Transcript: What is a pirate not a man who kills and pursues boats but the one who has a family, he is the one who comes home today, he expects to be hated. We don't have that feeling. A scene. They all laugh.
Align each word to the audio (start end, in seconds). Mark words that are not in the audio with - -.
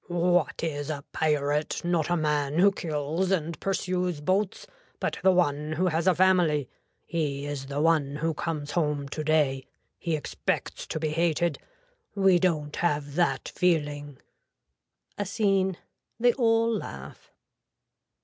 What 0.07 0.63
is 0.63 0.89
a 0.89 1.03
pirate 1.13 1.83
not 1.85 2.09
a 2.09 2.17
man 2.17 2.57
who 2.57 2.71
kills 2.71 3.29
and 3.29 3.59
pursues 3.59 4.19
boats 4.19 4.65
but 4.99 5.19
the 5.21 5.31
one 5.31 5.73
who 5.73 5.89
has 5.89 6.07
a 6.07 6.15
family, 6.15 6.67
he 7.05 7.45
is 7.45 7.67
the 7.67 7.79
one 7.79 8.15
who 8.15 8.33
comes 8.33 8.71
home 8.71 9.07
today, 9.07 9.67
he 9.99 10.15
expects 10.15 10.87
to 10.87 10.99
be 10.99 11.09
hated. 11.09 11.59
We 12.15 12.39
don't 12.39 12.77
have 12.77 13.13
that 13.13 13.49
feeling. 13.49 14.17
A 15.19 15.25
scene. 15.27 15.77
They 16.19 16.33
all 16.33 16.77
laugh. 16.77 17.29